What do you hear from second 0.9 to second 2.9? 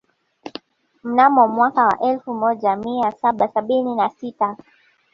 Mnamo mwaka wa elfu moja